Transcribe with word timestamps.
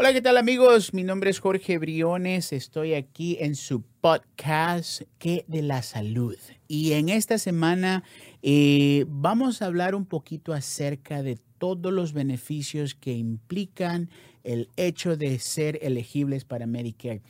Hola, 0.00 0.12
¿qué 0.12 0.22
tal 0.22 0.36
amigos? 0.36 0.94
Mi 0.94 1.02
nombre 1.02 1.28
es 1.28 1.40
Jorge 1.40 1.76
Briones. 1.76 2.52
Estoy 2.52 2.94
aquí 2.94 3.36
en 3.40 3.56
su 3.56 3.82
podcast 3.82 5.02
¿Qué 5.18 5.44
de 5.48 5.60
la 5.60 5.82
salud? 5.82 6.36
Y 6.68 6.92
en 6.92 7.08
esta 7.08 7.36
semana 7.36 8.04
eh, 8.40 9.06
vamos 9.08 9.60
a 9.60 9.66
hablar 9.66 9.96
un 9.96 10.06
poquito 10.06 10.52
acerca 10.52 11.24
de 11.24 11.36
todos 11.58 11.92
los 11.92 12.12
beneficios 12.12 12.94
que 12.94 13.14
implican 13.14 14.08
el 14.44 14.68
hecho 14.76 15.16
de 15.16 15.40
ser 15.40 15.80
elegibles 15.82 16.44
para 16.44 16.66
Medicare. 16.66 17.22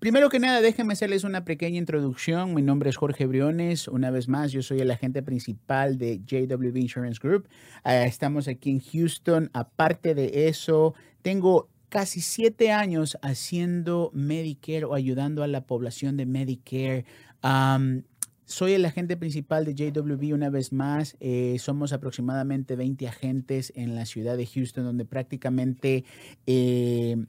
Primero 0.00 0.30
que 0.30 0.38
nada, 0.38 0.62
déjenme 0.62 0.94
hacerles 0.94 1.24
una 1.24 1.44
pequeña 1.44 1.76
introducción. 1.76 2.54
Mi 2.54 2.62
nombre 2.62 2.88
es 2.88 2.96
Jorge 2.96 3.26
Briones. 3.26 3.86
Una 3.86 4.10
vez 4.10 4.28
más, 4.28 4.50
yo 4.50 4.62
soy 4.62 4.80
el 4.80 4.90
agente 4.90 5.22
principal 5.22 5.98
de 5.98 6.22
JWB 6.24 6.74
Insurance 6.78 7.20
Group. 7.22 7.50
Ah, 7.84 8.06
estamos 8.06 8.48
aquí 8.48 8.70
en 8.70 8.80
Houston. 8.80 9.50
Aparte 9.52 10.14
de 10.14 10.48
eso, 10.48 10.94
tengo 11.20 11.68
casi 11.90 12.22
siete 12.22 12.72
años 12.72 13.18
haciendo 13.20 14.10
Medicare 14.14 14.86
o 14.86 14.94
ayudando 14.94 15.42
a 15.42 15.46
la 15.48 15.66
población 15.66 16.16
de 16.16 16.24
Medicare. 16.24 17.04
soy 18.46 18.72
el 18.72 18.86
agente 18.86 19.18
principal 19.18 19.66
de 19.66 19.74
JWB 19.74 20.32
una 20.32 20.48
vez 20.48 20.72
más. 20.72 21.14
Eh, 21.20 21.56
somos 21.58 21.92
aproximadamente 21.92 22.74
20 22.74 23.06
agentes 23.06 23.70
en 23.76 23.94
la 23.94 24.06
ciudad 24.06 24.38
de 24.38 24.46
Houston, 24.46 24.82
donde 24.82 25.04
prácticamente... 25.04 26.06
Eh, 26.46 27.22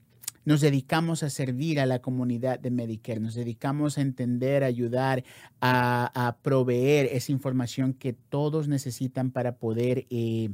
nos 0.45 0.61
dedicamos 0.61 1.23
a 1.23 1.30
servir 1.30 1.80
a 1.80 1.86
la 1.86 2.00
comunidad 2.00 2.59
de 2.59 2.72
Medicare, 2.72 3.20
nos 3.20 3.36
dedicamos 3.36 3.97
a 3.97 4.02
entender, 4.02 4.64
ayudar, 4.64 5.23
a, 5.61 6.38
proveer 6.42 7.08
esa 7.11 7.31
información 7.31 7.94
que 7.94 8.14
todos 8.14 8.67
necesitan 8.67 9.31
para 9.31 9.56
poder... 9.56 10.06
Eh, 10.09 10.50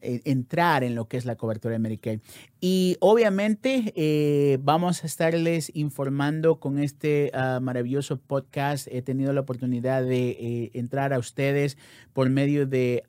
e, 0.00 0.22
entrar 0.24 0.84
en 0.84 0.94
lo 0.94 1.06
que 1.06 1.18
es 1.18 1.26
la 1.26 1.36
cobertura 1.36 1.72
de 1.72 1.78
Medicare. 1.78 2.20
Y 2.66 2.96
obviamente 3.00 3.92
eh, 3.94 4.56
vamos 4.62 5.04
a 5.04 5.06
estarles 5.06 5.70
informando 5.74 6.60
con 6.60 6.78
este 6.78 7.30
ah, 7.34 7.60
maravilloso 7.60 8.16
podcast. 8.16 8.88
He 8.90 9.02
tenido 9.02 9.34
la 9.34 9.42
oportunidad 9.42 10.02
de 10.02 10.30
eh, 10.30 10.70
entrar 10.72 11.12
a 11.12 11.18
ustedes 11.18 11.76
por 12.14 12.30
medio 12.30 12.66
de, 12.66 13.04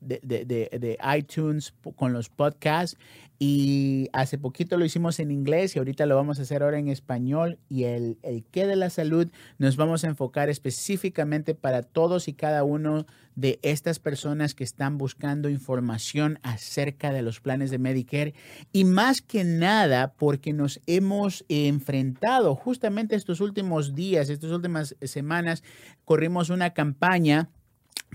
de, 0.00 0.98
iTunes 1.18 1.74
con 1.96 2.12
los 2.12 2.28
podcasts. 2.28 2.96
Y 3.40 4.08
hace 4.12 4.38
poquito 4.38 4.78
lo 4.78 4.84
hicimos 4.84 5.18
en 5.18 5.32
inglés 5.32 5.74
y 5.74 5.80
ahorita 5.80 6.06
lo 6.06 6.14
vamos 6.14 6.38
a 6.38 6.42
hacer 6.42 6.62
ahora 6.62 6.78
en 6.78 6.86
español. 6.86 7.58
Y 7.68 7.82
el, 7.82 8.18
el 8.22 8.44
qué 8.44 8.68
de 8.68 8.76
la 8.76 8.90
salud 8.90 9.28
nos 9.58 9.74
vamos 9.74 10.04
a 10.04 10.06
enfocar 10.06 10.48
específicamente 10.48 11.56
para 11.56 11.82
todos 11.82 12.28
y 12.28 12.32
cada 12.32 12.62
uno 12.62 13.06
de 13.34 13.58
estas 13.62 13.98
personas 13.98 14.54
que 14.54 14.64
están 14.64 14.98
buscando 14.98 15.48
información 15.48 16.38
acerca 16.42 17.12
de 17.12 17.22
los 17.22 17.40
planes 17.40 17.70
de 17.70 17.78
Medicare 17.78 18.34
y 18.72 18.84
más 18.84 19.22
que 19.22 19.44
nada 19.44 20.14
porque 20.14 20.52
nos 20.52 20.80
hemos 20.86 21.44
enfrentado 21.48 22.54
justamente 22.54 23.16
estos 23.16 23.40
últimos 23.40 23.94
días, 23.94 24.28
estas 24.28 24.50
últimas 24.50 24.96
semanas, 25.02 25.62
corrimos 26.04 26.50
una 26.50 26.74
campaña 26.74 27.50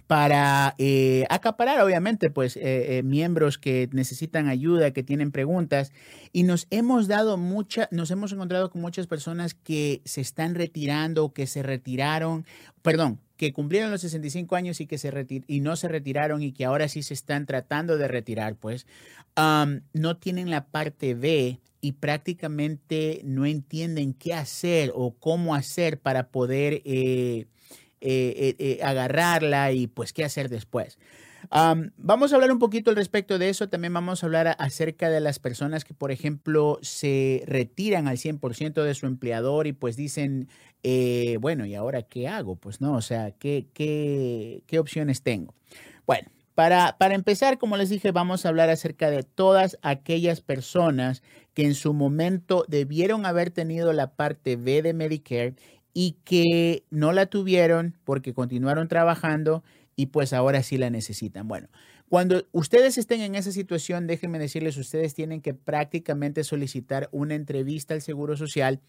para 0.07 0.73
eh, 0.77 1.25
acaparar, 1.29 1.81
obviamente, 1.81 2.29
pues 2.29 2.55
eh, 2.55 2.97
eh, 2.97 3.03
miembros 3.03 3.57
que 3.57 3.89
necesitan 3.91 4.47
ayuda, 4.47 4.91
que 4.91 5.03
tienen 5.03 5.33
preguntas, 5.33 5.91
y 6.31 6.43
nos 6.43 6.65
hemos 6.69 7.09
dado 7.09 7.37
mucha, 7.37 7.89
nos 7.91 8.09
hemos 8.09 8.31
encontrado 8.31 8.71
con 8.71 8.81
muchas 8.81 9.05
personas 9.05 9.53
que 9.53 10.01
se 10.05 10.21
están 10.21 10.55
retirando, 10.55 11.33
que 11.33 11.45
se 11.45 11.61
retiraron, 11.61 12.45
perdón, 12.81 13.19
que 13.35 13.51
cumplieron 13.51 13.91
los 13.91 14.01
65 14.01 14.55
años 14.55 14.79
y 14.79 14.87
que 14.87 14.97
se 14.97 15.43
y 15.45 15.59
no 15.59 15.75
se 15.75 15.89
retiraron 15.89 16.41
y 16.41 16.53
que 16.53 16.63
ahora 16.63 16.87
sí 16.87 17.03
se 17.03 17.13
están 17.13 17.45
tratando 17.45 17.97
de 17.97 18.07
retirar, 18.07 18.55
pues, 18.55 18.87
no 19.93 20.17
tienen 20.17 20.49
la 20.49 20.65
parte 20.65 21.13
B 21.13 21.59
y 21.79 21.91
prácticamente 21.91 23.21
no 23.23 23.45
entienden 23.45 24.13
qué 24.13 24.33
hacer 24.33 24.91
o 24.95 25.13
cómo 25.13 25.53
hacer 25.53 25.99
para 25.99 26.29
poder 26.29 26.81
eh, 28.01 28.55
eh, 28.59 28.79
agarrarla 28.83 29.71
y 29.71 29.87
pues 29.87 30.13
qué 30.13 30.23
hacer 30.23 30.49
después. 30.49 30.97
vamos 31.97 32.31
a 32.31 32.35
hablar 32.35 32.51
un 32.51 32.59
poquito 32.59 32.89
al 32.89 32.95
respecto 32.95 33.37
de 33.39 33.49
eso. 33.49 33.69
También 33.69 33.93
vamos 33.93 34.23
a 34.23 34.25
hablar 34.25 34.55
acerca 34.59 35.09
de 35.09 35.19
las 35.19 35.39
personas 35.39 35.85
que, 35.85 35.93
por 35.93 36.11
ejemplo, 36.11 36.79
se 36.81 37.43
retiran 37.45 38.07
al 38.07 38.17
100% 38.17 38.83
de 38.83 38.93
su 38.93 39.05
empleador 39.05 39.67
y 39.67 39.73
pues 39.73 39.95
dicen, 39.95 40.49
bueno, 41.39 41.65
¿y 41.65 41.75
ahora 41.75 42.03
qué 42.03 42.27
hago? 42.27 42.55
Pues 42.55 42.81
no, 42.81 42.93
o 42.93 43.01
sea, 43.01 43.31
¿qué, 43.31 43.67
qué, 43.73 44.63
qué 44.67 44.79
opciones 44.79 45.21
tengo? 45.21 45.53
Bueno, 46.05 46.29
para, 46.57 46.97
para, 46.97 47.13
empezar, 47.13 47.59
como 47.59 47.77
les 47.77 47.89
dije, 47.89 48.11
vamos 48.11 48.43
a 48.43 48.49
hablar 48.49 48.71
acerca 48.71 49.11
de 49.11 49.21
todas 49.21 49.77
aquellas 49.83 50.41
personas 50.41 51.21
que 51.53 51.65
en 51.65 51.75
su 51.75 51.93
momento 51.93 52.65
debieron 52.67 53.25
haber 53.25 53.51
tenido 53.51 53.93
la 53.93 54.15
parte 54.15 54.55
B 54.55 54.81
de 54.81 54.93
Medicare 54.93 55.53
y 55.99 56.15
que 56.25 56.83
no 56.91 57.11
la 57.11 57.25
tuvieron 57.25 57.95
porque 58.03 58.31
continuaron 58.31 58.87
trabajando 58.87 59.63
y 59.95 60.05
pues 60.05 60.31
ahora 60.31 60.61
sí 60.61 60.77
la 60.77 60.91
necesitan. 60.91 61.47
Bueno, 61.47 61.69
cuando 62.07 62.45
ustedes 62.51 62.99
estén 62.99 63.21
en 63.21 63.33
esa 63.33 63.51
situación, 63.51 64.05
déjenme 64.05 64.37
decirles, 64.37 64.77
ustedes 64.77 65.15
tienen 65.15 65.41
que 65.41 65.55
prácticamente 65.55 66.43
solicitar 66.43 67.09
una 67.11 67.33
entrevista 67.33 67.95
al 67.95 68.03
Seguro 68.03 68.37
Social 68.37 68.79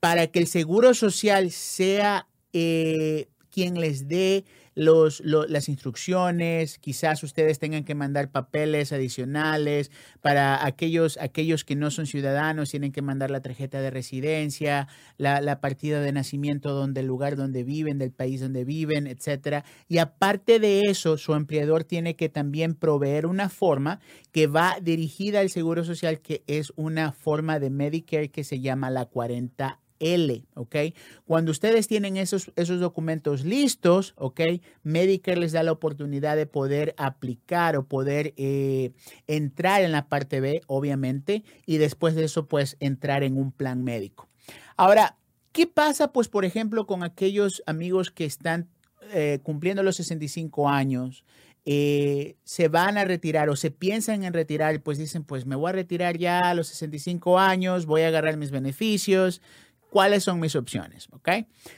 para 0.00 0.26
que 0.26 0.40
el 0.40 0.48
Seguro 0.48 0.92
Social 0.92 1.52
sea 1.52 2.26
eh, 2.52 3.28
quien 3.56 3.80
les 3.80 4.06
dé 4.06 4.44
los, 4.74 5.22
las 5.24 5.70
instrucciones, 5.70 6.76
quizás 6.78 7.22
ustedes 7.22 7.58
tengan 7.58 7.84
que 7.84 7.94
mandar 7.94 8.30
papeles 8.30 8.92
adicionales 8.92 9.90
para 10.20 10.66
aquellos, 10.66 11.16
aquellos 11.16 11.64
que 11.64 11.74
no 11.74 11.90
son 11.90 12.04
ciudadanos, 12.04 12.70
tienen 12.70 12.92
que 12.92 13.00
mandar 13.00 13.30
la 13.30 13.40
tarjeta 13.40 13.80
de 13.80 13.88
residencia, 13.88 14.88
la, 15.16 15.60
partida 15.62 16.02
de 16.02 16.12
nacimiento 16.12 16.74
donde 16.74 17.00
el 17.00 17.06
lugar 17.06 17.34
donde 17.34 17.64
viven, 17.64 17.96
del 17.96 18.12
país 18.12 18.42
donde 18.42 18.66
viven, 18.66 19.06
etcétera. 19.06 19.64
Y 19.88 19.96
aparte 19.96 20.58
de 20.58 20.82
eso, 20.90 21.16
su 21.16 21.32
empleador 21.32 21.84
tiene 21.84 22.14
que 22.14 22.28
también 22.28 22.74
proveer 22.74 23.24
una 23.24 23.48
forma 23.48 24.00
que 24.32 24.48
va 24.48 24.76
dirigida 24.82 25.40
al 25.40 25.48
Seguro 25.48 25.82
Social, 25.82 26.20
que 26.20 26.44
es 26.46 26.74
una 26.76 27.12
forma 27.12 27.58
de 27.58 27.70
Medicare 27.70 28.28
que 28.28 28.44
se 28.44 28.60
llama 28.60 28.90
la 28.90 29.06
40 29.06 29.80
L, 30.00 30.44
¿ok? 30.54 30.76
Cuando 31.24 31.50
ustedes 31.50 31.88
tienen 31.88 32.16
esos, 32.16 32.52
esos 32.56 32.80
documentos 32.80 33.44
listos, 33.44 34.14
¿ok? 34.16 34.40
Medicare 34.82 35.40
les 35.40 35.52
da 35.52 35.62
la 35.62 35.72
oportunidad 35.72 36.36
de 36.36 36.46
poder 36.46 36.94
aplicar 36.96 37.76
o 37.76 37.86
poder 37.86 38.34
eh, 38.36 38.92
entrar 39.26 39.82
en 39.82 39.92
la 39.92 40.08
parte 40.08 40.40
B, 40.40 40.62
obviamente, 40.66 41.44
y 41.66 41.78
después 41.78 42.14
de 42.14 42.24
eso, 42.24 42.46
pues, 42.46 42.76
entrar 42.80 43.22
en 43.22 43.36
un 43.36 43.52
plan 43.52 43.84
médico. 43.84 44.28
Ahora, 44.76 45.16
¿qué 45.52 45.66
pasa, 45.66 46.12
pues, 46.12 46.28
por 46.28 46.44
ejemplo, 46.44 46.86
con 46.86 47.02
aquellos 47.02 47.62
amigos 47.66 48.10
que 48.10 48.24
están 48.24 48.68
eh, 49.12 49.40
cumpliendo 49.42 49.82
los 49.82 49.96
65 49.96 50.68
años? 50.68 51.24
Eh, 51.68 52.36
se 52.44 52.68
van 52.68 52.96
a 52.96 53.04
retirar 53.04 53.50
o 53.50 53.56
se 53.56 53.72
piensan 53.72 54.22
en 54.22 54.32
retirar, 54.32 54.80
pues 54.82 54.98
dicen, 54.98 55.24
pues 55.24 55.46
me 55.46 55.56
voy 55.56 55.70
a 55.70 55.72
retirar 55.72 56.16
ya 56.16 56.48
a 56.48 56.54
los 56.54 56.68
65 56.68 57.40
años, 57.40 57.86
voy 57.86 58.02
a 58.02 58.06
agarrar 58.06 58.36
mis 58.36 58.52
beneficios, 58.52 59.42
cuáles 59.90 60.24
son 60.24 60.40
mis 60.40 60.56
opciones, 60.56 61.08
¿ok? 61.12 61.30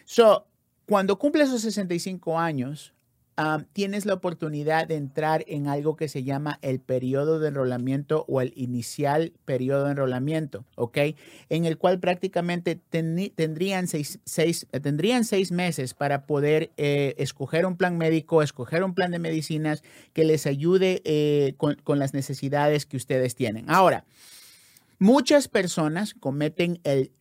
So, 0.05 0.47
cuando 0.87 1.19
cumples 1.19 1.51
los 1.51 1.63
65 1.63 2.39
años, 2.39 2.95
um, 3.37 3.65
tienes 3.73 4.07
la 4.07 4.15
oportunidad 4.15 4.89
de 4.89 4.97
entrar 4.97 5.45
en 5.47 5.69
algo 5.69 5.97
que 5.97 6.09
se 6.09 6.25
llama 6.25 6.59
el 6.63 6.81
periodo 6.81 7.39
de 7.39 7.49
enrolamiento 7.49 8.25
o 8.27 8.41
el 8.41 8.53
inicial 8.57 9.33
periodo 9.45 9.85
de 9.85 9.93
enrolamiento, 9.93 10.65
¿ok? 10.77 10.99
En 11.49 11.65
el 11.65 11.77
cual 11.77 12.01
prácticamente 12.01 12.77
tendrían, 12.77 13.87
seis, 13.87 14.19
tendrían 14.83 15.25
seis 15.25 15.53
meses 15.53 15.95
para 15.95 16.27
poder 16.27 16.73
eh, 16.77 17.15
escoger 17.19 17.67
un 17.67 17.77
plan 17.77 17.99
médico, 17.99 18.43
escoger 18.43 18.83
un 18.83 18.95
plan 18.95 19.11
de 19.11 19.19
medicinas 19.19 19.83
que 20.13 20.25
les 20.25 20.47
ayude 20.47 21.03
eh, 21.05 21.55
con 21.59 21.99
las 21.99 22.15
necesidades 22.15 22.87
que 22.87 22.97
ustedes 22.97 23.35
tienen. 23.35 23.69
Ahora, 23.69 24.05
Muchas 25.01 25.47
personas 25.47 26.13
cometen 26.15 26.81
el 26.83 27.13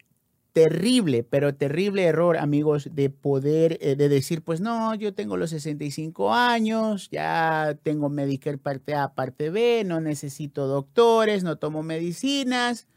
terrible, 0.57 1.24
pero 1.24 1.54
terrible 1.54 2.06
error, 2.06 2.36
amigos, 2.36 2.89
de 2.95 3.12
poder, 3.12 3.77
eh, 3.80 3.95
de 3.95 4.09
decir, 4.09 4.42
pues 4.42 4.59
no, 4.59 4.95
yo 4.95 5.13
tengo 5.13 5.38
los 5.38 5.51
65 5.51 6.33
años, 6.33 7.09
ya 7.12 7.77
tengo 7.83 8.09
Medicare 8.09 8.57
parte 8.57 8.95
A, 8.95 9.13
parte 9.13 9.51
B, 9.51 9.83
no 9.86 10.01
necesito 10.01 10.65
doctores, 10.65 11.44
no 11.44 11.57
tomo 11.57 11.83
medicinas, 11.83 12.88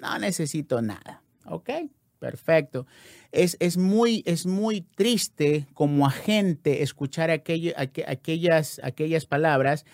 no 0.00 0.18
necesito 0.18 0.82
nada, 0.82 1.22
¿ok? 1.46 1.70
Perfecto. 2.18 2.84
Es, 3.30 3.56
es, 3.60 3.76
muy, 3.76 4.24
es 4.26 4.44
muy 4.44 4.80
triste 4.80 5.68
como 5.74 6.04
agente 6.04 6.82
escuchar 6.82 7.30
aquello, 7.30 7.74
aquellas, 7.76 8.80
aquellas 8.82 9.24
palabras, 9.24 9.84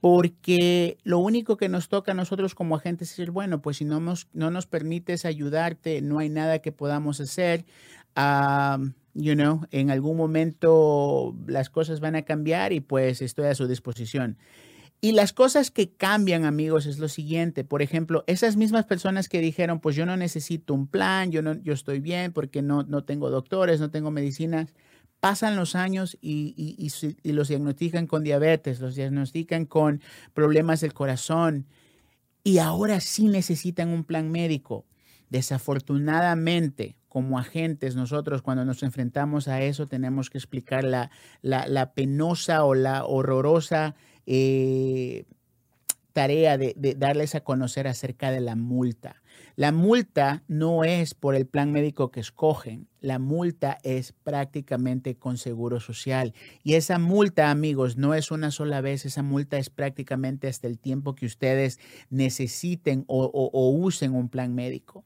porque 0.00 0.98
lo 1.04 1.18
único 1.18 1.56
que 1.56 1.68
nos 1.68 1.88
toca 1.88 2.12
a 2.12 2.14
nosotros 2.14 2.54
como 2.54 2.76
agentes 2.76 3.10
es 3.10 3.16
decir, 3.16 3.30
bueno, 3.30 3.60
pues 3.60 3.76
si 3.76 3.84
no 3.84 4.00
nos, 4.00 4.28
no 4.32 4.50
nos 4.50 4.66
permites 4.66 5.26
ayudarte, 5.26 6.00
no 6.00 6.18
hay 6.18 6.30
nada 6.30 6.60
que 6.60 6.72
podamos 6.72 7.20
hacer. 7.20 7.66
you 9.14 9.34
know, 9.34 9.66
en 9.70 9.90
algún 9.90 10.16
momento 10.16 11.36
las 11.46 11.68
cosas 11.68 12.00
van 12.00 12.16
a 12.16 12.22
cambiar 12.22 12.72
y 12.72 12.80
pues 12.80 13.20
estoy 13.20 13.46
a 13.46 13.54
su 13.54 13.68
disposición. 13.68 14.38
Y 15.02 15.12
las 15.12 15.32
cosas 15.32 15.70
que 15.70 15.90
cambian, 15.90 16.44
amigos, 16.44 16.84
es 16.84 16.98
lo 16.98 17.08
siguiente. 17.08 17.64
Por 17.64 17.80
ejemplo, 17.80 18.22
esas 18.26 18.56
mismas 18.56 18.84
personas 18.84 19.30
que 19.30 19.40
dijeron, 19.40 19.80
pues 19.80 19.96
yo 19.96 20.04
no 20.04 20.16
necesito 20.16 20.74
un 20.74 20.86
plan, 20.86 21.30
yo, 21.30 21.40
no, 21.40 21.54
yo 21.54 21.72
estoy 21.72 22.00
bien 22.00 22.32
porque 22.32 22.60
no, 22.60 22.82
no 22.82 23.04
tengo 23.04 23.30
doctores, 23.30 23.80
no 23.80 23.90
tengo 23.90 24.10
medicinas, 24.10 24.74
pasan 25.20 25.56
los 25.56 25.74
años 25.74 26.18
y, 26.20 26.90
los 27.24 27.48
diagnostican 27.48 28.06
con 28.06 28.24
diabetes, 28.24 28.80
los 28.80 28.94
diagnostican 28.94 29.66
con 29.66 30.00
problemas 30.34 30.80
del 30.80 30.94
corazón 30.94 31.66
y 32.42 32.58
ahora 32.58 33.00
sí 33.00 33.28
necesitan 33.28 33.90
un 33.90 34.04
plan 34.04 34.30
médico. 34.30 34.86
Desafortunadamente, 35.28 36.96
como 37.08 37.38
agentes, 37.38 37.94
nosotros 37.94 38.42
cuando 38.42 38.64
nos 38.64 38.82
enfrentamos 38.82 39.46
a 39.46 39.62
eso 39.62 39.86
tenemos 39.86 40.30
que 40.30 40.38
explicar 40.38 40.84
la 40.84 41.92
penosa 41.94 42.64
o 42.64 42.74
la 42.74 43.04
horrorosa 43.04 43.94
eh, 44.26 45.24
tarea 46.12 46.58
de, 46.58 46.74
darles 46.96 47.34
a 47.34 47.40
conocer 47.40 47.88
acerca 47.88 48.30
de 48.30 48.40
la 48.40 48.54
multa. 48.54 49.19
La 49.56 49.72
multa 49.72 50.42
no 50.48 50.84
es 50.84 51.14
por 51.14 51.34
el 51.34 51.46
plan 51.46 51.72
médico 51.72 52.10
que 52.10 52.20
escogen, 52.20 52.88
la 53.00 53.18
multa 53.18 53.78
es 53.82 54.12
prácticamente 54.12 55.16
con 55.16 55.38
seguro 55.38 55.80
social. 55.80 56.34
Y 56.62 56.74
esa 56.74 56.98
multa, 56.98 57.50
amigos, 57.50 57.96
no 57.96 58.14
es 58.14 58.30
una 58.30 58.50
sola 58.50 58.80
vez, 58.80 59.04
esa 59.04 59.22
multa 59.22 59.58
es 59.58 59.70
prácticamente 59.70 60.48
hasta 60.48 60.66
el 60.66 60.78
tiempo 60.78 61.14
que 61.14 61.26
ustedes 61.26 61.78
necesiten 62.10 63.04
o, 63.06 63.70
usen 63.70 64.14
un 64.14 64.28
plan 64.28 64.54
médico. 64.54 65.04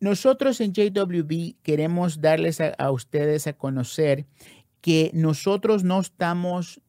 nosotros 0.00 0.60
en 0.60 0.72
JWB 0.72 1.54
queremos 1.62 2.20
darles 2.20 2.60
a 2.60 2.90
ustedes 2.90 3.46
a 3.46 3.54
conocer 3.54 4.26
que 4.80 5.10
nosotros 5.14 5.82
no 5.82 5.98
estamos 6.00 6.82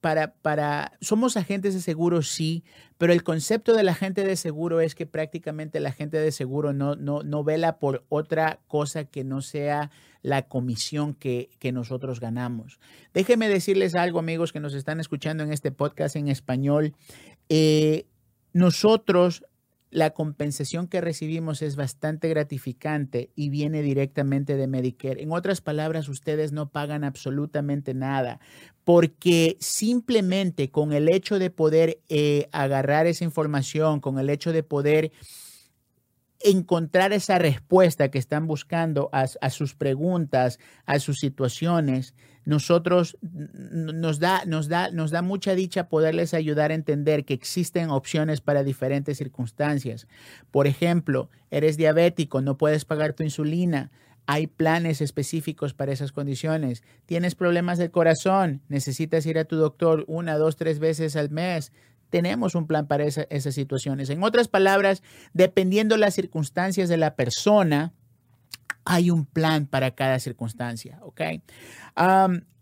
para, 0.00 0.34
para, 0.34 0.92
somos 1.00 1.36
agentes 1.36 1.74
de 1.74 1.80
seguro, 1.80 2.22
sí, 2.22 2.64
pero 2.98 3.12
el 3.12 3.22
concepto 3.22 3.74
del 3.74 3.88
agente 3.88 4.24
de 4.24 4.36
seguro 4.36 4.80
es 4.80 4.94
que 4.94 5.06
prácticamente 5.06 5.78
el 5.78 5.86
agente 5.86 6.18
de 6.18 6.32
seguro 6.32 6.72
no, 6.72 6.94
no, 6.96 7.22
no 7.22 7.44
vela 7.44 7.78
por 7.78 8.04
otra 8.08 8.60
cosa 8.66 9.04
que 9.04 9.24
no 9.24 9.40
sea 9.40 9.90
la 10.22 10.42
comisión 10.42 11.14
que, 11.14 11.50
que 11.58 11.72
nosotros 11.72 12.20
ganamos. 12.20 12.80
Déjenme 13.14 13.48
decirles 13.48 13.94
algo, 13.94 14.18
amigos 14.18 14.52
que 14.52 14.60
nos 14.60 14.74
están 14.74 15.00
escuchando 15.00 15.42
en 15.42 15.52
este 15.52 15.72
podcast 15.72 16.16
en 16.16 16.28
español. 16.28 16.94
Eh, 17.48 18.06
nosotros 18.52 19.44
la 19.90 20.10
compensación 20.10 20.86
que 20.86 21.00
recibimos 21.00 21.62
es 21.62 21.76
bastante 21.76 22.28
gratificante 22.28 23.30
y 23.34 23.48
viene 23.48 23.82
directamente 23.82 24.56
de 24.56 24.66
Medicare. 24.66 25.22
En 25.22 25.32
otras 25.32 25.60
palabras, 25.60 26.08
ustedes 26.08 26.52
no 26.52 26.70
pagan 26.70 27.04
absolutamente 27.04 27.94
nada 27.94 28.40
porque 28.84 29.56
simplemente 29.60 30.70
con 30.70 30.92
el 30.92 31.08
hecho 31.08 31.38
de 31.38 31.50
poder 31.50 32.00
eh, 32.08 32.48
agarrar 32.52 33.06
esa 33.06 33.24
información, 33.24 34.00
con 34.00 34.18
el 34.18 34.30
hecho 34.30 34.52
de 34.52 34.62
poder 34.62 35.12
encontrar 36.40 37.12
esa 37.12 37.38
respuesta 37.38 38.10
que 38.10 38.18
están 38.18 38.46
buscando 38.46 39.10
a, 39.12 39.26
sus 39.50 39.74
preguntas, 39.74 40.58
a 40.86 40.98
sus 41.00 41.18
situaciones, 41.18 42.14
nosotros 42.48 43.18
nos 43.20 44.20
da, 44.20 44.46
nos, 44.46 44.68
da, 44.68 44.90
nos 44.90 45.10
da 45.10 45.20
mucha 45.20 45.54
dicha 45.54 45.90
poderles 45.90 46.32
ayudar 46.32 46.70
a 46.70 46.74
entender 46.74 47.26
que 47.26 47.34
existen 47.34 47.90
opciones 47.90 48.40
para 48.40 48.64
diferentes 48.64 49.18
circunstancias. 49.18 50.08
Por 50.50 50.66
ejemplo, 50.66 51.28
eres 51.50 51.76
diabético, 51.76 52.40
no 52.40 52.56
puedes 52.56 52.86
pagar 52.86 53.12
tu 53.12 53.22
insulina. 53.22 53.90
Hay 54.24 54.46
planes 54.46 55.02
específicos 55.02 55.74
para 55.74 55.92
esas 55.92 56.10
condiciones. 56.10 56.82
Tienes 57.04 57.34
problemas 57.34 57.76
del 57.76 57.90
corazón, 57.90 58.62
necesitas 58.68 59.26
ir 59.26 59.38
a 59.38 59.44
tu 59.44 59.56
doctor 59.56 60.04
una, 60.06 60.38
dos, 60.38 60.56
tres 60.56 60.78
veces 60.78 61.16
al 61.16 61.28
mes 61.28 61.70
tenemos 62.08 62.54
un 62.54 62.66
plan 62.66 62.86
para 62.86 63.04
esas 63.04 63.54
situaciones. 63.54 64.08
En 64.08 64.22
otras 64.22 64.48
palabras, 64.48 65.02
dependiendo 65.34 65.98
las 65.98 66.14
circunstancias 66.14 66.88
de 66.88 66.96
la 66.96 67.14
persona, 67.16 67.92
hay 68.88 69.10
un 69.10 69.26
plan 69.26 69.66
para 69.66 69.90
cada 69.90 70.18
circunstancia, 70.18 70.98
¿ok? 71.02 71.20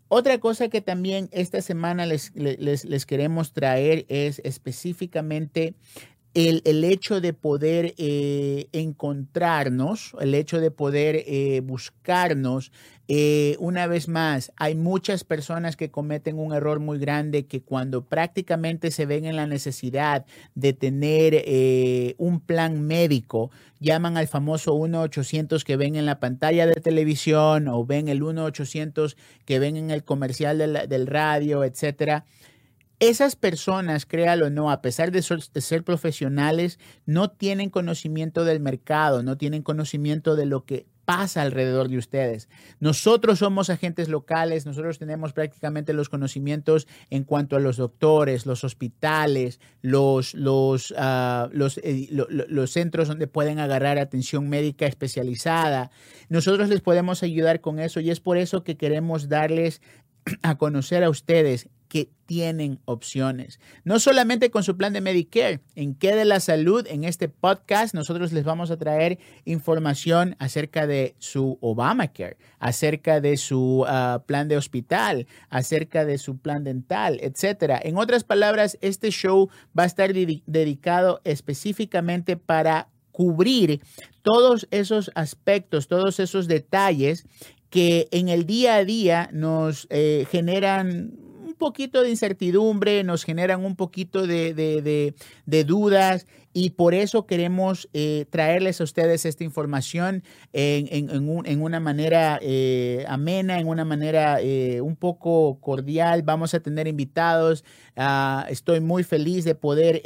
otra 0.09 0.39
cosa 0.39 0.69
que 0.69 0.81
también 0.81 1.29
esta 1.31 1.61
semana 1.61 2.05
les, 2.05 2.33
les, 2.35 3.05
queremos 3.05 3.53
traer 3.53 4.05
es 4.09 4.39
específicamente 4.43 5.75
el, 6.33 6.83
hecho 6.83 7.19
de 7.19 7.33
poder 7.33 7.95
eh, 7.97 8.67
encontrarnos, 8.71 10.15
el 10.19 10.35
hecho 10.35 10.59
de 10.59 10.69
poder 10.69 11.23
eh, 11.25 11.61
buscarnos, 11.63 12.71
eh, 13.07 13.55
una 13.59 13.87
vez 13.87 14.07
más, 14.07 14.51
hay 14.57 14.75
muchas 14.75 15.23
personas 15.23 15.75
que 15.75 15.89
cometen 15.89 16.37
un 16.37 16.53
error 16.53 16.79
muy 16.79 16.99
grande 16.99 17.47
que 17.47 17.61
cuando 17.61 18.05
prácticamente 18.05 18.91
se 18.91 19.05
ven 19.05 19.25
en 19.25 19.35
la 19.35 19.47
necesidad 19.47 20.25
de 20.55 20.73
tener 20.73 22.15
un 22.17 22.41
plan 22.41 22.81
médico, 22.85 23.49
llaman 23.79 24.17
al 24.17 24.27
famoso 24.27 24.75
1-800 24.75 25.63
que 25.63 25.77
ven 25.77 25.95
en 25.95 26.05
la 26.05 26.19
pantalla 26.19 26.67
de 26.67 26.81
televisión 26.81 27.67
o 27.67 27.85
ven 27.85 28.09
el 28.09 28.21
1-800 28.21 29.15
que 29.45 29.59
ven 29.59 29.77
en 29.77 29.89
el 29.89 30.03
comercial 30.03 30.57
del 30.57 31.07
radio, 31.07 31.63
etcétera 31.63 32.25
esas 32.99 33.35
personas, 33.35 34.05
créalo 34.05 34.47
o 34.47 34.49
no, 34.49 34.71
a 34.71 34.81
pesar 34.81 35.11
de 35.11 35.21
ser, 35.21 35.83
profesionales, 35.83 36.79
no 37.05 37.29
tienen 37.29 37.69
conocimiento 37.69 38.43
del 38.43 38.59
mercado, 38.59 39.21
no 39.21 39.37
tienen 39.37 39.61
conocimiento 39.61 40.35
de 40.35 40.47
lo 40.47 40.65
que 40.65 40.87
pasa 41.05 41.43
alrededor 41.43 41.89
de 41.89 41.97
ustedes. 41.99 42.49
Nosotros 42.79 43.39
somos 43.39 43.69
agentes 43.69 44.09
locales, 44.09 44.65
nosotros 44.65 44.97
tenemos 44.97 45.31
prácticamente 45.31 45.93
los 45.93 46.09
conocimientos 46.09 46.87
en 47.09 47.23
cuanto 47.23 47.55
a 47.55 47.59
los 47.59 47.77
doctores, 47.77 48.45
los 48.45 48.63
hospitales, 48.63 49.61
los, 49.81 50.33
los, 50.33 50.93
ah, 50.97 51.49
eh, 51.53 52.07
los 52.09 52.71
centros 52.71 53.07
donde 53.07 53.27
pueden 53.27 53.59
agarrar 53.59 53.99
atención 53.99 54.49
médica 54.49 54.87
especializada. 54.87 55.91
Nosotros 56.29 56.67
les 56.67 56.81
podemos 56.81 57.23
ayudar 57.23 57.61
con 57.61 57.79
eso 57.79 57.99
y 58.01 58.09
es 58.09 58.19
por 58.19 58.37
eso 58.37 58.63
que 58.63 58.75
queremos 58.75 59.29
darles 59.29 59.81
a 60.41 60.57
conocer 60.57 61.03
a 61.03 61.09
ustedes 61.09 61.69
que 61.87 62.09
tienen 62.25 62.79
opciones. 62.85 63.59
No 63.83 63.99
solamente 63.99 64.51
con 64.51 64.63
su 64.63 64.75
plan 64.77 64.93
de 64.93 65.01
Medicare, 65.01 65.61
en 65.75 65.95
qué 65.95 66.15
de 66.15 66.25
la 66.25 66.39
salud, 66.39 66.85
en 66.87 67.03
este 67.03 67.29
podcast 67.29 67.95
nosotros 67.95 68.33
les 68.33 68.43
vamos 68.43 68.69
a 68.69 68.77
traer 68.77 69.17
información 69.45 70.35
acerca 70.39 70.85
de 70.85 71.15
su 71.19 71.57
Obamacare, 71.61 72.37
acerca 72.59 73.21
de 73.21 73.37
su 73.37 73.85
ah, 73.87 74.23
plan 74.25 74.47
de 74.47 74.57
hospital, 74.57 75.25
acerca 75.49 76.05
de 76.05 76.17
su 76.17 76.37
plan 76.37 76.63
dental, 76.63 77.19
etcétera. 77.21 77.79
En 77.81 77.97
otras 77.97 78.23
palabras, 78.23 78.77
este 78.81 79.09
show 79.09 79.49
va 79.77 79.83
a 79.83 79.87
estar 79.87 80.13
dedicado 80.13 81.21
específicamente 81.23 82.35
para 82.35 82.89
cubrir 83.11 83.81
todos 84.21 84.67
esos 84.69 85.09
aspectos, 85.15 85.87
todos 85.87 86.19
esos 86.19 86.47
detalles 86.47 87.25
que 87.69 88.07
en 88.11 88.29
el 88.29 88.45
día 88.45 88.75
a 88.75 88.85
día 88.85 89.29
nos 89.33 89.87
eh, 89.89 90.25
generan 90.29 91.13
poquito 91.57 92.01
de 92.01 92.09
incertidumbre, 92.09 93.03
nos 93.03 93.23
generan 93.23 93.65
un 93.65 93.75
poquito 93.75 94.25
de, 94.25 95.13
dudas 95.65 96.27
y 96.53 96.71
por 96.71 96.93
eso 96.93 97.25
queremos 97.25 97.89
eh, 97.93 98.25
traerles 98.29 98.81
a 98.81 98.85
ustedes 98.85 99.25
esta 99.25 99.43
información 99.43 100.23
en, 100.53 101.61
una 101.61 101.79
manera 101.79 102.39
eh, 102.41 103.05
amena, 103.07 103.59
en 103.59 103.67
una 103.67 103.85
manera 103.85 104.39
un 104.81 104.95
poco 104.95 105.59
cordial. 105.59 106.23
Vamos 106.23 106.53
a 106.53 106.59
tener 106.59 106.87
invitados. 106.87 107.63
Ah, 107.95 108.45
estoy 108.49 108.79
muy 108.79 109.03
feliz 109.03 109.43
de 109.43 109.55
poder 109.55 110.01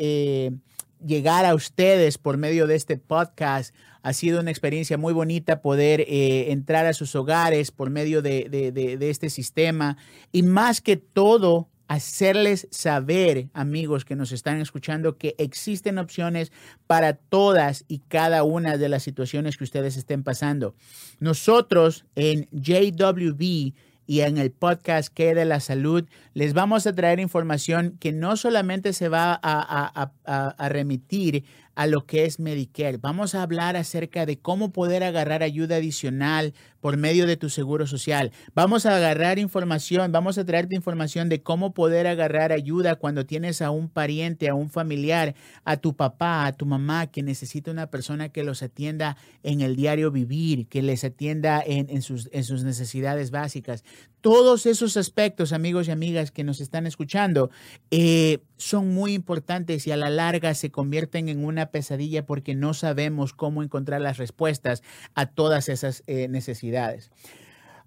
llegar 1.06 1.46
a 1.46 1.56
ustedes 1.56 2.18
por 2.18 2.38
medio 2.38 2.68
de 2.68 2.76
este 2.76 2.98
podcast. 2.98 3.74
Ha 4.04 4.14
sido 4.14 4.40
una 4.40 4.52
experiencia 4.52 4.98
muy 4.98 5.14
bonita 5.14 5.62
poder 5.62 6.02
eh, 6.02 6.52
entrar 6.52 6.86
a 6.86 6.94
sus 6.94 7.16
hogares 7.16 7.72
por 7.72 7.90
medio 7.90 8.22
de, 8.22 8.48
de, 8.50 9.10
este 9.10 9.30
sistema 9.30 9.98
y 10.32 10.44
más 10.44 10.82
que 10.82 10.98
todo 10.98 11.70
hacerles 11.88 12.68
saber, 12.72 13.50
amigos 13.54 14.06
que 14.06 14.16
nos 14.16 14.32
están 14.32 14.62
escuchando, 14.62 15.18
que 15.18 15.36
existen 15.38 15.98
opciones 15.98 16.52
para 16.88 17.14
todas 17.14 17.84
y 17.90 18.00
cada 18.00 18.44
una 18.44 18.78
de 18.78 18.88
las 18.88 19.04
situaciones 19.04 19.58
que 19.58 19.66
ustedes 19.66 19.98
estén 19.98 20.24
pasando. 20.24 20.74
Nosotros 21.20 22.06
en 22.16 22.48
JWB 22.52 23.74
y 24.12 24.20
en 24.24 24.38
el 24.38 24.52
podcast 24.52 25.08
que 25.08 25.34
de 25.34 25.46
la 25.46 25.62
salud 25.62 26.06
les 26.34 26.54
vamos 26.54 26.86
a 26.86 26.94
traer 26.94 27.22
información 27.22 27.96
que 27.98 28.12
no 28.12 28.36
solamente 28.36 28.92
se 28.92 29.08
va 29.08 29.40
a, 29.42 30.68
remitir 30.68 31.46
a 31.76 31.88
lo 31.88 32.06
que 32.06 32.26
es 32.26 32.40
Medicare. 32.40 32.98
Vamos 32.98 33.36
a 33.36 33.44
hablar 33.44 33.76
acerca 33.76 34.26
de 34.26 34.40
cómo 34.40 34.72
poder 34.72 35.04
agarrar 35.04 35.44
ayuda 35.44 35.78
adicional 35.78 36.54
por 36.80 36.98
medio 36.98 37.28
de 37.28 37.38
tu 37.38 37.50
seguro 37.50 37.88
social. 37.88 38.32
Vamos 38.56 38.86
a 38.86 38.96
agarrar 38.96 39.40
información, 39.40 40.12
vamos 40.12 40.38
a 40.38 40.46
traerte 40.46 40.76
información 40.76 41.30
de 41.30 41.42
cómo 41.42 41.74
poder 41.74 42.08
agarrar 42.08 42.52
ayuda 42.52 42.96
cuando 42.96 43.26
tienes 43.26 43.62
a 43.62 43.72
un 43.72 43.88
pariente, 43.88 44.50
a 44.50 44.56
un 44.56 44.70
familiar, 44.70 45.36
a 45.64 45.78
tu 45.78 45.96
papá, 45.96 46.46
a 46.46 46.54
tu 46.54 46.66
mamá 46.66 47.08
que 47.08 47.24
necesita 47.24 47.72
una 47.72 47.88
persona 47.88 48.30
que 48.30 48.44
los 48.44 48.64
atienda 48.64 49.16
en 49.44 49.62
el 49.62 49.76
diario 49.76 50.12
vivir, 50.12 50.68
que 50.68 50.82
les 50.82 51.04
atienda 51.04 51.64
en, 51.66 52.02
sus, 52.02 52.30
en 52.32 52.44
sus 52.44 52.64
necesidades 52.64 53.32
básicas. 53.32 53.84
Todos 54.22 54.68
esos 54.68 54.98
aspectos, 54.98 55.52
amigos 55.52 55.88
y 55.88 55.92
amigas 55.92 56.30
que 56.30 56.44
nos 56.44 56.62
están 56.62 56.86
escuchando, 56.86 57.50
eh, 57.90 58.40
son 58.58 58.94
muy 58.94 59.14
importantes 59.14 59.88
y 59.88 59.92
a 59.92 59.98
la 59.98 60.12
larga 60.12 60.54
se 60.54 60.70
convierten 60.70 61.28
en 61.28 61.44
una 61.44 61.72
pesadilla 61.72 62.26
porque 62.26 62.54
no 62.54 62.76
sabemos 62.76 63.34
cómo 63.34 63.64
encontrar 63.64 64.00
las 64.00 64.18
respuestas 64.18 64.84
a 65.16 65.26
todas 65.26 65.70
esas 65.70 66.04
eh, 66.06 66.28
necesidades. 66.28 67.10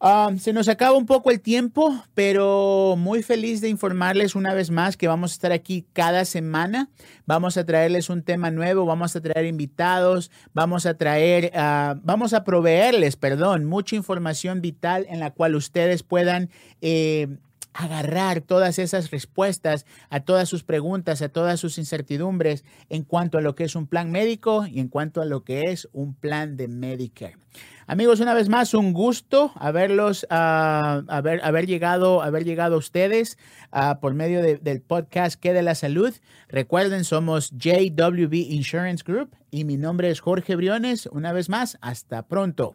Um, 0.04 0.36
se 0.36 0.52
nos 0.52 0.68
acaba 0.68 0.98
un 0.98 1.06
poco 1.06 1.30
el 1.30 1.40
tiempo, 1.40 2.04
pero 2.12 2.94
muy 2.98 3.22
feliz 3.22 3.62
de 3.62 3.70
informarles 3.70 4.34
una 4.34 4.52
vez 4.52 4.70
más 4.70 4.98
que 4.98 5.08
vamos 5.08 5.30
a 5.30 5.34
estar 5.34 5.50
aquí 5.50 5.86
cada 5.94 6.26
semana. 6.26 6.90
Vamos 7.24 7.56
a 7.56 7.64
traerles 7.64 8.10
un 8.10 8.22
tema 8.22 8.50
nuevo, 8.50 8.84
vamos 8.84 9.16
a 9.16 9.22
traer 9.22 9.46
invitados, 9.46 10.30
vamos 10.52 10.84
a 10.84 10.98
traer, 10.98 11.52
uh, 11.54 11.98
vamos 12.02 12.34
a 12.34 12.44
proveerles, 12.44 13.16
perdón, 13.16 13.64
mucha 13.64 13.96
información 13.96 14.60
vital 14.60 15.06
en 15.08 15.20
la 15.20 15.30
cual 15.30 15.54
ustedes 15.54 16.02
puedan 16.02 16.50
eh, 16.82 17.38
agarrar 17.72 18.42
todas 18.42 18.78
esas 18.78 19.10
respuestas 19.10 19.86
a 20.10 20.20
todas 20.20 20.50
sus 20.50 20.64
preguntas, 20.64 21.22
a 21.22 21.30
todas 21.30 21.60
sus 21.60 21.78
incertidumbres 21.78 22.62
en 22.90 23.04
cuanto 23.04 23.38
a 23.38 23.40
lo 23.40 23.54
que 23.54 23.64
es 23.64 23.74
un 23.74 23.86
plan 23.86 24.12
médico 24.12 24.66
y 24.66 24.80
en 24.80 24.88
cuanto 24.88 25.22
a 25.22 25.24
lo 25.24 25.44
que 25.44 25.62
es 25.62 25.88
un 25.94 26.12
plan 26.12 26.58
de 26.58 26.68
Medicare. 26.68 27.38
Amigos, 27.86 28.20
una 28.20 28.32
vez 28.32 28.48
más, 28.48 28.72
un 28.72 28.94
gusto 28.94 29.52
haberlos, 29.56 30.24
uh, 30.30 31.04
haber, 31.08 31.44
haber, 31.44 31.66
llegado, 31.66 32.22
haber 32.22 32.44
llegado 32.44 32.76
a 32.76 32.78
ustedes 32.78 33.36
uh, 33.72 34.00
por 34.00 34.14
medio 34.14 34.40
de, 34.40 34.56
del 34.56 34.80
podcast 34.80 35.38
Que 35.38 35.52
de 35.52 35.62
la 35.62 35.74
Salud. 35.74 36.14
Recuerden, 36.48 37.04
somos 37.04 37.50
JWB 37.50 38.32
Insurance 38.34 39.04
Group 39.06 39.36
y 39.50 39.64
mi 39.64 39.76
nombre 39.76 40.08
es 40.08 40.20
Jorge 40.20 40.56
Briones. 40.56 41.06
Una 41.12 41.32
vez 41.32 41.50
más, 41.50 41.76
hasta 41.82 42.26
pronto. 42.26 42.74